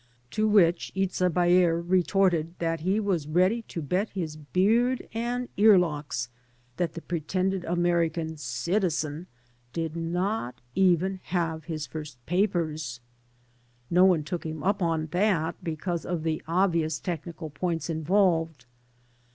To 0.31 0.47
which 0.47 0.91
Itza 0.95 1.29
Baer 1.29 1.79
retorted 1.79 2.55
that 2.57 2.79
he 2.79 2.99
was 2.99 3.27
ready 3.27 3.61
to 3.67 3.83
bet 3.83 4.09
his 4.09 4.35
beard 4.35 5.07
and 5.13 5.47
earlocks 5.59 6.27
that 6.77 6.93
the 6.95 7.03
pretended 7.03 7.63
American 7.65 8.35
citizen 8.37 9.27
did 9.73 9.95
not 9.95 10.59
even 10.73 11.19
have 11.25 11.65
his 11.65 11.85
first 11.85 12.17
papers. 12.25 12.99
No 13.91 14.03
one 14.03 14.23
took 14.23 14.43
him 14.43 14.63
up 14.63 14.81
on 14.81 15.05
that 15.11 15.63
because 15.63 16.03
of 16.03 16.23
the 16.23 16.41
obvious 16.47 16.99
technical 16.99 17.51
points 17.51 17.87
involved. 17.87 18.65